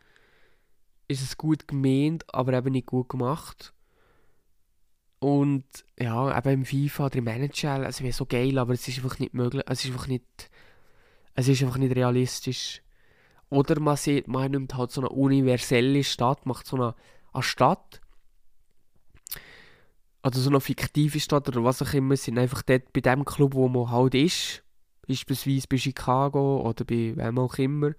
[1.09, 3.75] ist es gut gemeint, aber eben nicht gut gemacht.
[5.23, 5.65] Und
[6.01, 9.21] ja, eben im FIFA oder im NHL, es wäre so geil, aber es ist einfach
[9.21, 9.63] nicht möglich.
[9.69, 10.25] Es ist einfach nicht,
[11.35, 12.83] es ist einfach nicht realistisch.
[13.49, 16.97] Oder man sieht, man nimmt halt so eine universelle Stadt, macht so eine,
[17.33, 18.01] eine Stadt
[20.25, 23.55] oder so eine fiktive Stadt oder was auch immer, sind einfach dort bei dem Club,
[23.55, 24.65] wo man halt ist.
[25.07, 27.93] Beispielsweise bei Chicago oder bei wem auch immer.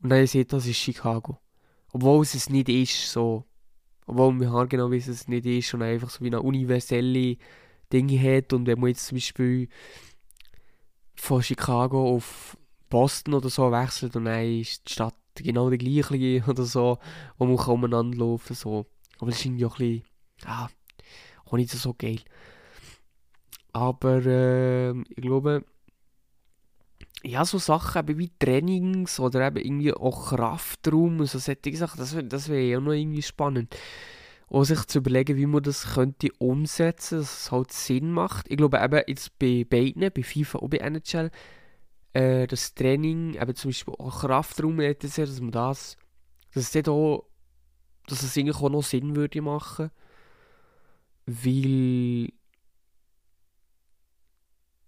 [0.00, 1.40] Und dann sieht das ist Chicago.
[1.90, 3.44] Obwohl es es nicht ist, so.
[4.06, 7.36] Obwohl wir genau wissen, dass es nicht ist und einfach so wie eine universelle
[7.92, 9.68] Dinge hat und wenn man jetzt zum Beispiel
[11.14, 12.56] von Chicago auf
[12.90, 16.98] Boston oder so wechselt und dann ist die Stadt genau die gleiche oder so,
[17.38, 18.86] wo man umeinander laufen so.
[19.18, 20.04] Aber das ist irgendwie auch ein bisschen,
[20.42, 20.68] ja,
[21.46, 22.20] auch nicht so geil.
[23.72, 25.64] Aber äh, ich glaube,
[27.24, 31.98] ja, so Sachen eben wie Trainings oder eben irgendwie auch Kraftraum und so solche Sachen,
[31.98, 33.74] das wäre das wär ja noch irgendwie spannend.
[34.48, 38.50] Und sich zu überlegen, wie man das könnte umsetzen, dass es halt Sinn macht.
[38.50, 41.30] Ich glaube eben jetzt bei beiden, bei FIFA und bei NHL,
[42.12, 45.96] äh, das Training, eben zum Beispiel auch Kraftraum, dass man das,
[46.52, 47.24] dass es auch,
[48.06, 49.90] dass es eigentlich auch noch Sinn würde machen,
[51.26, 52.28] weil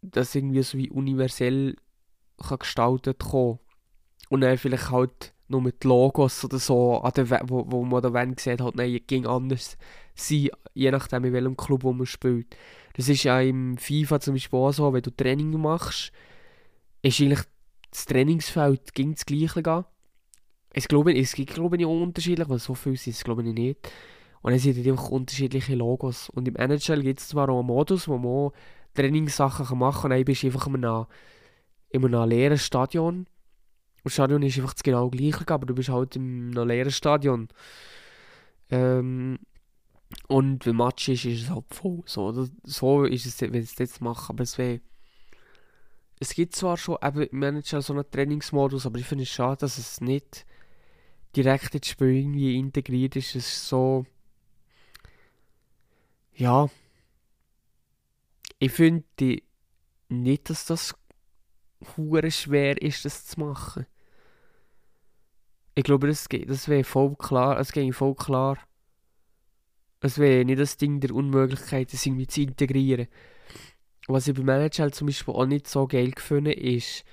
[0.02, 1.76] das irgendwie so wie universell
[2.38, 3.58] kann gestaltet kommen
[4.28, 8.12] und dann vielleicht halt nur mit Logos oder so, an der, wo, wo man da
[8.12, 9.76] wenn sieht, halt, nein, ging anders
[10.14, 12.56] sein, je nachdem in welchem Club wo man spielt.
[12.94, 16.12] Das ist ja im FIFA zum Beispiel auch so, wenn du Training machst,
[17.02, 17.42] ist eigentlich
[17.90, 19.84] das Trainingsfeld ging das gleiche gehen.
[20.70, 23.90] Es, glaube, es gibt glaube ich unterschiedlich, weil so viel sind es glaube ich nicht.
[24.42, 26.28] Und dann sind einfach unterschiedliche Logos.
[26.30, 28.52] Und im NHL gibt es zwar auch einen Modus, wo man
[28.94, 31.06] Trainingssachen machen kann, und dann bist du einfach in einem,
[32.04, 33.26] in einem leeren Stadion.
[34.04, 37.48] Das Stadion ist einfach genau gleiche, aber du bist halt in einem leeren Stadion.
[38.70, 39.38] Ähm,
[40.28, 42.02] und wenn Match ist, ist es halt voll.
[42.06, 44.34] So, so ist es, wenn sie es jetzt machen.
[44.34, 44.80] Aber es wäre
[46.18, 49.58] es gibt zwar schon eben im Manager so einen Trainingsmodus, aber ich finde es schade,
[49.60, 50.46] dass es nicht
[51.34, 53.34] direkt ins Spiel irgendwie integriert ist.
[53.34, 54.06] Es ist so.
[56.34, 56.68] Ja.
[58.58, 59.04] Ich finde
[60.08, 60.94] nicht, dass das
[61.96, 63.86] hure schwer ist, das zu machen.
[65.74, 67.58] Ich glaube, das, das wäre voll klar.
[67.60, 68.58] Es ging voll klar.
[70.00, 73.08] Es wäre nicht das Ding der Unmöglichkeit, das irgendwie zu integrieren
[74.08, 77.04] was ich beim Manager zum Beispiel auch nicht so geil gefunden ist,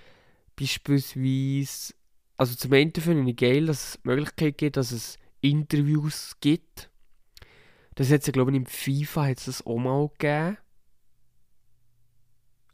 [0.55, 1.93] beispielsweise,
[2.37, 6.89] also zum einen finde ich geil, dass es die Möglichkeit gibt, dass es Interviews gibt.
[7.95, 10.57] Das hat es glaube ich, im FIFA hat es das auch mal gegeben.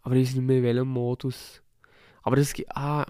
[0.01, 1.61] Aber ich weiß nicht mehr in welchem Modus.
[2.23, 3.05] Aber das gibt, ah,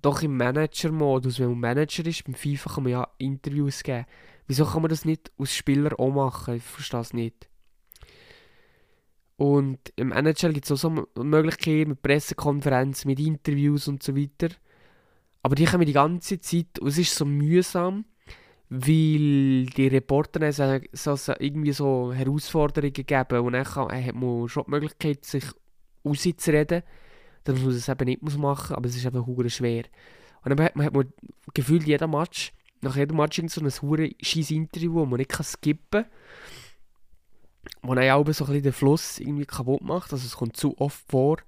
[0.00, 4.06] doch im Manager-Modus, wenn man Manager ist, beim FIFA kann man ja Interviews geben.
[4.46, 6.54] Wieso kann man das nicht als Spieler auch machen?
[6.56, 7.48] Ich verstehe das nicht.
[9.36, 14.48] Und im NHL gibt es auch so Möglichkeiten mit Pressekonferenzen, mit Interviews und so weiter.
[15.42, 18.04] Aber die kommen die ganze Zeit und es ist so mühsam,
[18.68, 24.64] weil die Reporter so, so, irgendwie so Herausforderungen geben und dann kann, hat man schon
[24.64, 25.44] die Möglichkeit, sich
[26.08, 26.82] rauszureden,
[27.44, 29.84] dass man es eben nicht machen muss, aber es ist eben hure schwer.
[30.42, 31.12] Und dann hat man, hat man
[31.54, 36.04] gefühlt jeden Match, nach jedem Match so ein hure scheiß Interview, wo man nicht skippen
[36.04, 36.10] kann
[37.82, 40.12] wo dann auch so ein bisschen den Fluss irgendwie kaputt macht.
[40.12, 41.38] Also es kommt zu oft vor.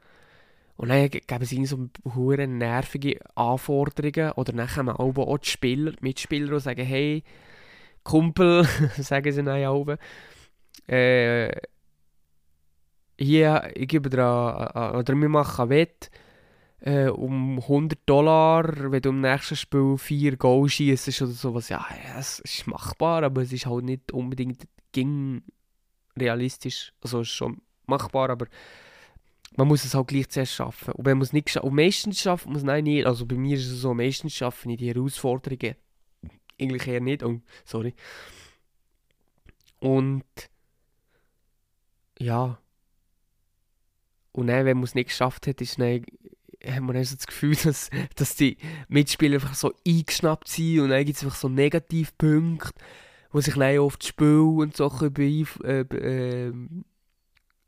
[0.77, 4.33] Und dann geben sie so hure nervige Anforderungen.
[4.33, 7.23] Oder dann kommen auch die Spieler, Mitspieler und sagen, hey,
[8.03, 8.65] Kumpel,
[8.97, 9.87] sagen sie dann auch,
[10.87, 11.51] äh,
[13.21, 16.11] hier, ich gebe dir, oder wir machen Wett
[16.81, 21.69] äh, um 100 Dollar, wenn du im nächsten Spiel 4 Goal schießt oder sowas.
[21.69, 21.87] Ja,
[22.19, 25.43] es ist machbar, aber es ist halt nicht unbedingt ging
[26.19, 28.47] realistisch, also ist schon machbar, aber
[29.57, 30.93] man muss es halt gleich zuerst schaffen.
[30.95, 33.07] Und wenn man es nicht schafft, und meistens schafft man es nein, nicht.
[33.07, 35.77] Also bei mir ist es so, meistens schaffe ich die Herausforderungen
[36.61, 37.23] eigentlich eher nicht.
[37.23, 37.95] Oh, sorry.
[39.81, 40.25] Und
[42.19, 42.59] ja.
[44.33, 46.05] Und dann, wenn man es nicht geschafft hat, ist dann,
[46.65, 48.57] hat man dann so das Gefühl, dass, dass die
[48.89, 52.73] Mitspieler einfach so eingeschnappt sind und dann gibt es einfach so Negativpunkte
[53.31, 56.53] wo sich dann auf das Spiel und so beeinf äh, äh,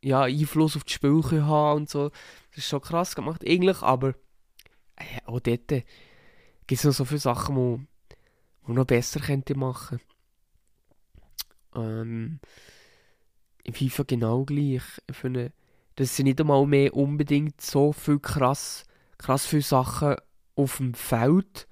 [0.03, 2.11] ja, Einfluss auf das Spiel haben und so.
[2.51, 4.15] Das ist schon krass gemacht eigentlich, aber
[4.97, 5.85] äh, auch dort gibt
[6.71, 7.87] es noch so viele Sachen, die
[8.67, 10.01] man noch besser könnte machen.
[11.75, 12.41] Ähm,
[13.63, 14.83] Im FIFA genau gleich.
[15.09, 15.53] Ich finde,
[15.97, 18.85] dass sie nicht einmal mehr unbedingt so viel krass,
[19.19, 20.17] krass viele Sachen
[20.55, 21.67] auf dem Feld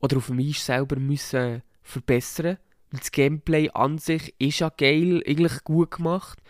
[0.00, 2.58] oder auf dem Eis selber müssen verbessern
[3.00, 6.40] das Gameplay an sich ist ja geil, eigentlich gut gemacht.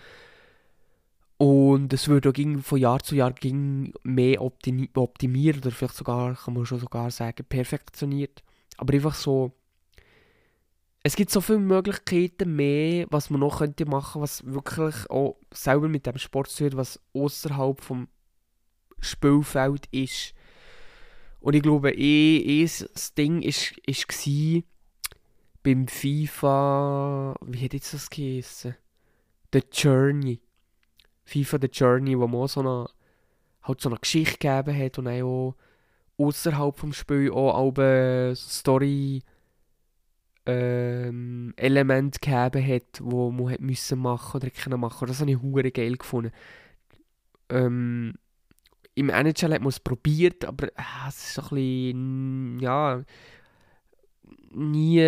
[1.36, 3.34] Und es wird auch von Jahr zu Jahr
[4.02, 8.42] mehr optimiert oder vielleicht sogar, kann man schon sogar sagen, perfektioniert.
[8.76, 9.52] Aber einfach so,
[11.06, 15.86] es gibt so viele Möglichkeiten mehr, was man noch könnte machen, was wirklich auch selber
[15.86, 18.08] mit dem Sport zu tun was außerhalb vom
[19.00, 20.32] Spielfeld ist.
[21.40, 24.06] Und ich glaube, eh, eh das Ding ist, ist
[25.62, 28.74] beim FIFA, wie hat jetzt das geheißen?
[29.52, 30.40] The Journey.
[31.24, 32.88] FIFA The Journey, wo man so eine,
[33.62, 35.54] halt so eine Geschichte gegeben hat und auch
[36.16, 39.22] außerhalb vom Spiel auch eine Story
[40.46, 45.08] ähm, Element gegeben hat, wo man hat müssen machen oder können machen.
[45.08, 46.32] Das habe ich hure geil gefunden.
[47.48, 48.14] Ähm,
[48.94, 53.02] Im NHL hat man es probiert, aber äh, es ist ein bisschen, ja,
[54.52, 55.02] nie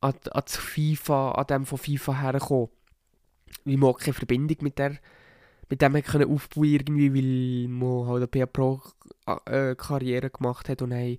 [0.00, 2.68] an, an FIFA, an dem von FIFA hergekommen.
[3.64, 4.98] Weil man keine Verbindung mit der
[5.70, 8.80] mit dem können aufbauen irgendwie, weil man halt eine Pro
[9.46, 11.18] äh, Karriere gemacht hat und dann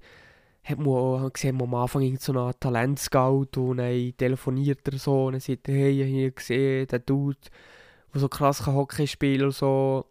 [0.70, 5.34] hat man gesehen, man am Anfang so einen Talentscout und dann telefoniert er so und
[5.34, 7.38] dann sagt er, hey, ich habe hier gesehen, der Dude,
[8.14, 10.06] der so krass kann Hockey spielen und so.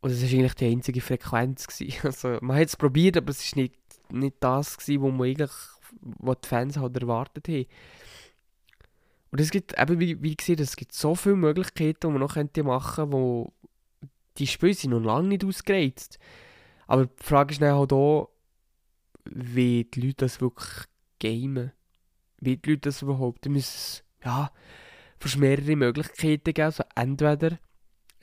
[0.00, 1.66] Und das war eigentlich die einzige Frequenz.
[1.66, 2.00] Gewesen.
[2.04, 3.74] Also, man hat es probiert, aber es war nicht,
[4.10, 5.50] nicht das, gewesen, was man eigentlich,
[6.00, 7.66] was die Fans halt erwartet haben.
[9.30, 12.34] Und es gibt eben, wie, wie gesagt, es gibt so viele Möglichkeiten, die man noch
[12.34, 13.52] könnte machen könnte, wo
[14.38, 16.18] die Spiele sind noch lange nicht ausgereizt.
[16.86, 18.30] Aber die Frage ist dann halt auch,
[19.30, 20.86] wie die Leute das wirklich
[21.20, 21.72] gamen.
[22.38, 24.50] Wie die Leute das überhaupt, da müssen es, ja,
[25.18, 26.66] fast mehrere Möglichkeiten geben.
[26.66, 27.58] Also entweder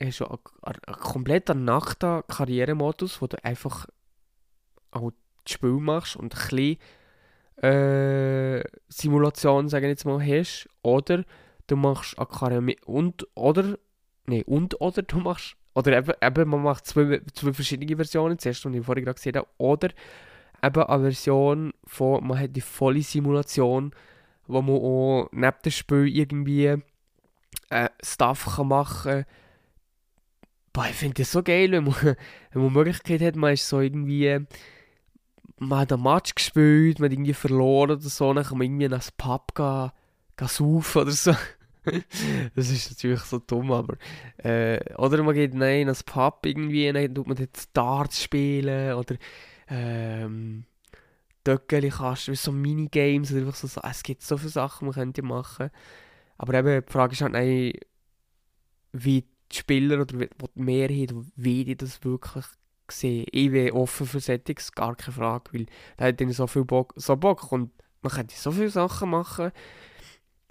[0.02, 3.86] hast du einen, kompletten Nacht-Karrieremodus, wo du einfach
[4.90, 5.12] auch
[5.44, 6.78] das Spiel machst und ein bisschen
[7.62, 10.68] äh, Simulation, sagen jetzt mal, hast.
[10.82, 11.24] Oder
[11.66, 13.78] du machst Akademie und oder
[14.26, 18.64] nee, und oder du machst oder eben, eben man macht zwei, zwei verschiedene Versionen, zuerst,
[18.64, 19.88] die ich vorhin gerade gesehen habe, oder
[20.64, 23.94] eben eine Version von, man hat die volle Simulation,
[24.46, 26.76] wo man auch neben dem Spiel irgendwie
[27.70, 29.24] äh, Stuff kann machen kann.
[30.72, 31.94] Boah, ich finde das so geil, wenn man,
[32.52, 34.46] wenn man Möglichkeit hat, man ist so irgendwie
[35.58, 38.84] man hat einen Match gespielt, man hat irgendwie verloren oder so, dann kann man irgendwie
[38.86, 39.90] in Pub gehen,
[40.36, 41.34] gehen saufen oder so.
[42.54, 43.96] das ist natürlich so dumm, aber...
[44.38, 49.16] Äh, oder man geht nein, in Pub irgendwie, dann tut man dort Darts spielen oder...
[49.68, 50.64] Ähm,
[51.46, 55.22] Döckeli kasten, so Minigames oder einfach so, so, es gibt so viele Sachen, man könnte
[55.22, 55.70] machen.
[56.38, 57.72] Aber eben, die Frage ist halt, nein,
[58.92, 62.44] wie die Spieler oder wie die Mehrheit, wie die das wirklich
[62.86, 63.26] gesehen.
[63.30, 67.16] Ich wäre offen für Settings, gar keine Frage, weil da hat so viel Bock, so
[67.16, 67.70] Bock und
[68.02, 69.50] man könnte so viele Sachen machen,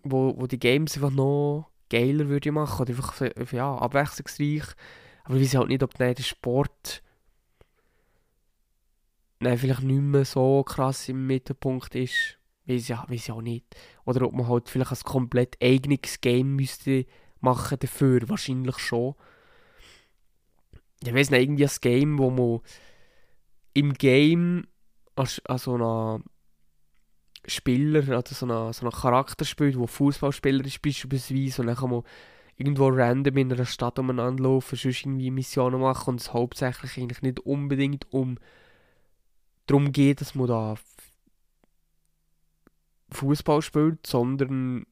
[0.04, 4.64] wo, wo die Games einfach noch geiler würde machen oder einfach ja, abwechslungsreich.
[5.24, 7.04] Aber ich weiß halt nicht, ob der Sport
[9.44, 12.40] nein, vielleicht nicht mehr so krass im Mittelpunkt ist.
[12.66, 13.66] Weiß ja, weiß ja auch nicht.
[14.06, 17.06] Oder ob man halt vielleicht ein komplett eigenes Game müsste
[17.42, 18.22] machen dafür.
[18.30, 19.16] Wahrscheinlich schon
[21.08, 22.62] ich weiß nicht, irgendwie ein Game, wo man
[23.74, 24.68] im Game
[25.16, 26.24] als so ein
[27.46, 32.04] Spieler, also so einen so Charakter spielt, der Fußballspieler ist beispielsweise und dann kann man
[32.56, 37.22] irgendwo random in einer Stadt umeinander laufen, sonst irgendwie Missionen machen und es hauptsächlich eigentlich
[37.22, 38.38] nicht unbedingt um
[39.66, 40.76] darum geht, dass man da
[43.12, 44.86] Fußball spielt, sondern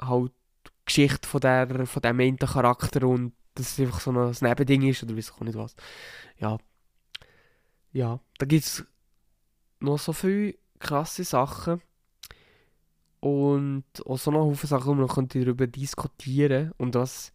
[0.00, 0.32] halt
[0.66, 4.82] die Geschichte von, der, von dem einen Charakter und dass es einfach so ein Nebending
[4.82, 5.76] ist oder weiß ich auch nicht was.
[6.38, 6.58] Ja.
[7.92, 8.84] Ja, da gibt es
[9.78, 11.80] noch so viele krasse Sachen.
[13.20, 17.32] Und auch so noch viele Sachen, wo man noch darüber diskutieren und was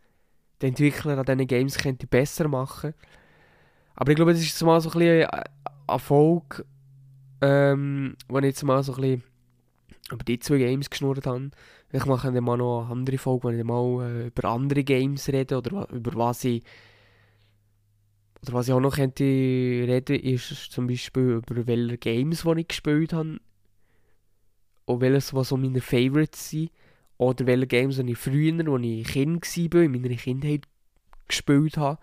[0.61, 2.93] die Entwickler an diesen Games könnte besser machen.
[3.95, 5.29] Aber ich glaube, das ist mal so ein bisschen
[5.91, 6.65] Erfolg,
[7.41, 9.23] ähm, wenn ich jetzt mal so ein bisschen
[10.11, 11.51] über die zwei Games geschnurrt habe.
[11.91, 15.27] Ich mache dann mal noch eine andere Folge, wo ich mal äh, über andere Games
[15.29, 16.63] rede oder über was ich
[18.41, 22.67] oder was ich auch noch könnte reden, ist zum Beispiel über welche Games, die ich
[22.67, 23.39] gespielt habe.
[24.85, 26.71] Und welche, was so meine Favorites sind.
[27.17, 30.63] Oder welche Games, die ich früher, als ich Kind war, in meiner Kindheit
[31.27, 31.99] gespielt habe.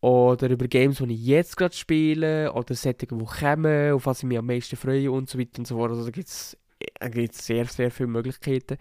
[0.00, 2.52] Oder über Games, die ich jetzt gerade spiele.
[2.52, 5.66] Oder Settings, die kommen, auf was ich mich am meisten freue und so weiter und
[5.66, 5.90] so fort.
[5.90, 6.56] Also da gibt es
[7.46, 8.78] sehr, sehr viele Möglichkeiten,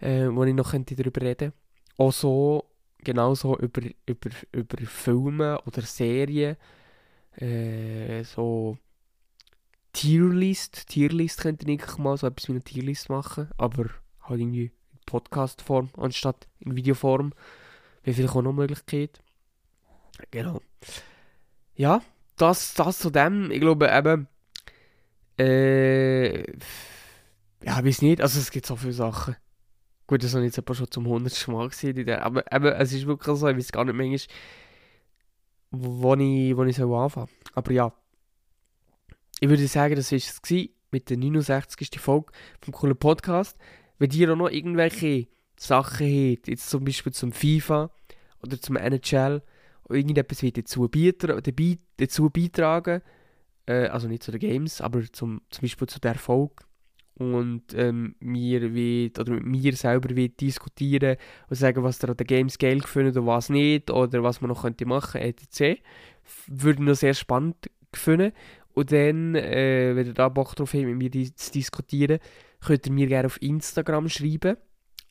[0.00, 1.56] äh, wo ich noch könnte darüber reden könnte.
[1.96, 2.64] Auch so,
[2.98, 6.56] genauso über, über, über Filme oder Serien,
[7.36, 8.76] äh, so
[9.92, 13.90] Tierlist, Tierlist könnte ich mal so etwas wie eine Tierlist machen, aber
[14.22, 17.32] halt irgendwie in Podcast-Form anstatt in Videoform.
[18.02, 19.20] Wäre vielleicht auch noch eine Möglichkeit.
[20.30, 20.60] Genau.
[21.76, 22.02] Ja,
[22.36, 23.50] das, das zu dem.
[23.50, 24.28] Ich glaube eben,
[25.38, 26.42] äh,
[27.62, 28.20] ja, weiß nicht.
[28.20, 29.36] Also es gibt so viele Sachen.
[30.06, 32.08] Gut, das habe ich jetzt schon zum hundertsten Mal gesehen.
[32.10, 34.18] Aber eben, es ist wirklich so, ich weiß gar nicht mehr,
[35.70, 37.92] wo ich, wo ich soll anfangen Aber ja.
[39.40, 40.40] Ich würde sagen, das war es
[40.90, 41.98] mit der 69.
[41.98, 43.58] Folge vom coolen Podcast.
[43.98, 47.90] Wenn ihr auch noch irgendwelche Sachen habt, jetzt zum Beispiel zum FIFA
[48.42, 49.42] oder zum NHL,
[49.88, 51.40] irgendetwas wird dazu, beitra
[51.96, 53.02] dazu beitragen,
[53.66, 56.66] äh, also nicht zu den Games, aber zum, zum Beispiel zu der Erfolg,
[57.16, 61.16] und ähm, mir wird, oder mit mir selber wird diskutieren
[61.48, 64.48] und sagen, was ihr an den Games geil gefunden und was nicht, oder was man
[64.48, 65.80] noch könnte machen, etc.
[66.48, 68.32] Würde ich noch sehr spannend finden.
[68.72, 72.18] Und dann, äh, wenn ihr da Bock drauf habt, mit mir zu diskutieren,
[72.64, 74.56] könnt ihr mir gerne auf Instagram schreiben.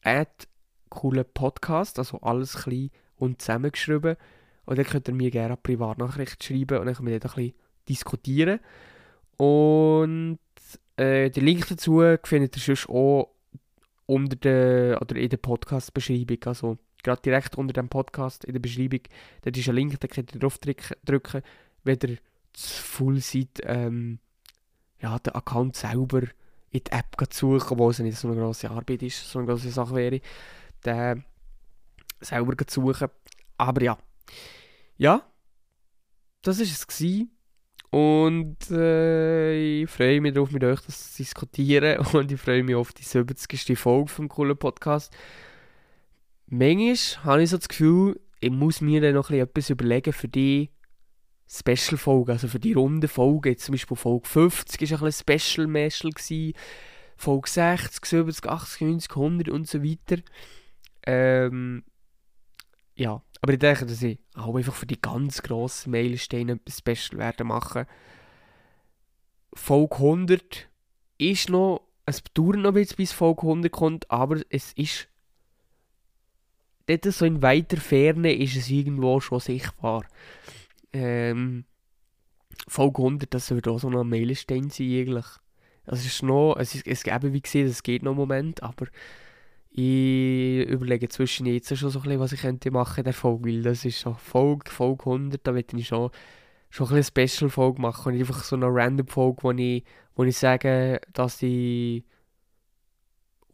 [0.04, 0.50] At
[0.90, 4.18] cooler Podcast, also alles klein und zusammengeschrieben.
[4.66, 7.46] Und dann könnt ihr mir gerne eine Privatnachricht schreiben und dann können wir dort ein
[7.46, 8.60] bisschen diskutieren.
[9.38, 10.40] Und
[10.96, 13.30] äh, den Link dazu findet ihr sonst auch
[14.06, 16.38] unter der, oder in der Podcast-Beschreibung.
[16.46, 19.02] Also gerade direkt unter dem Podcast in der Beschreibung.
[19.42, 21.42] Dort ist ein Link, da könnt ihr drauf drücken,
[21.84, 22.18] wenn ihr
[22.54, 24.20] zu full seid, ähm,
[25.02, 26.22] ja, den Account selber
[26.70, 29.48] in die App zu suchen, wo es nicht so eine grosse Arbeit ist, so eine
[29.48, 30.22] grosse Sache wäre,
[30.86, 31.26] den
[32.22, 33.10] selber zu suchen.
[33.58, 33.98] Aber ja.
[34.98, 35.28] Ja,
[36.42, 36.88] das war es.
[36.88, 37.32] Gewesen.
[37.90, 42.04] Und äh, ich freue mich darauf, mit euch das zu diskutieren.
[42.14, 43.78] Und ich freue mich auf die 70.
[43.78, 45.16] Folge vom coolen Podcast.
[46.48, 50.72] Manchmal habe ich so das Gefühl, ich muss mir dann noch etwas überlegen für die
[51.48, 53.52] Special-Folge, also für die runde Folge.
[53.52, 56.54] Jetzt zum Beispiel Folge 50 war ein bisschen Special-Meshel.
[57.16, 60.22] Folge 60, 70, 80, 90, 100 und so weiter.
[61.06, 61.84] Ähm,
[62.96, 67.20] ja, aber ich denke, dass ich auch einfach für die ganz grossen Meilensteine etwas Special
[67.20, 67.86] werden machen.
[69.54, 70.70] Folge 100
[71.18, 75.10] ist noch, es dauert noch ein bisschen, bis Folge 100 kommt, aber es ist
[76.86, 80.06] dort so in weiter Ferne ist es irgendwo schon sichtbar.
[80.94, 81.66] Ähm,
[82.70, 85.26] Folge 100, das wird auch so ein Meilenstein sein eigentlich.
[85.86, 88.88] Es ist noch, es, ist, es eben wie gesehen, es geht noch einen Moment, aber
[89.76, 93.50] ich überlege zwischen jetzt schon so ein bisschen, was ich könnte machen in der Folge,
[93.50, 96.12] weil das ist so Folge, Folge 100, da möchte ich schon,
[96.70, 99.84] schon ein bisschen Special-Folge machen und einfach so eine Random-Folge, wo ich,
[100.16, 102.04] wo ich sage, dass ich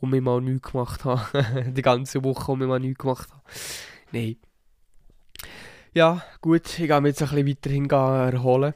[0.01, 3.43] um mich mal nichts gemacht habe, die ganze Woche um mich mal nichts gemacht habe.
[4.11, 4.35] Nein.
[5.93, 8.73] Ja, gut, ich gehe mich jetzt ein bisschen weiterhin erholen.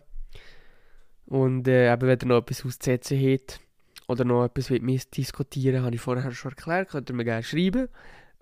[1.26, 3.60] Und äh, eben, wenn ihr noch etwas auszusetzen habt,
[4.08, 7.44] oder noch etwas mit mir diskutieren, habe ich vorher schon erklärt, könnt ihr mir gerne
[7.44, 7.88] schreiben.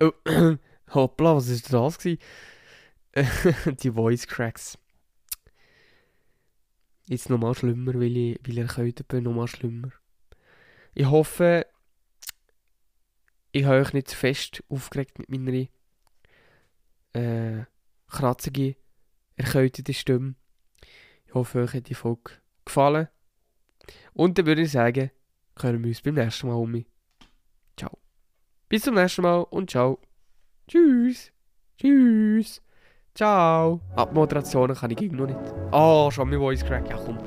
[0.00, 0.12] Oh,
[0.94, 4.78] hoppla, was ist das die Voice Cracks.
[7.06, 9.90] Jetzt nochmal schlimmer, weil ich, weil ich erkältet bin, nochmal schlimmer.
[10.94, 11.66] Ich hoffe,
[13.50, 15.66] ich habe euch nicht zu fest aufgeregt mit meiner
[17.12, 17.64] äh,
[18.08, 18.76] kratzige,
[19.36, 20.34] erkältete Stimme.
[21.26, 22.32] Ich hoffe, euch hat die Folge
[22.64, 23.08] gefallen.
[24.12, 25.10] Und dann würde ich sagen,
[25.60, 26.84] hören wir uns beim nächsten Mal um.
[27.76, 27.98] Ciao.
[28.68, 29.98] Bis zum nächsten Mal und ciao.
[30.68, 31.32] Tschüss.
[31.78, 32.62] Tschüss.
[33.14, 33.80] Ciao.
[33.96, 35.38] Abmoderationen kann ich noch nicht.
[35.72, 36.88] Oh, schon mein Voice Crack.
[36.88, 37.18] Ja, komm.